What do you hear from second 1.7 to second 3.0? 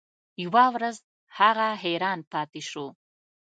حیران پاتې شو.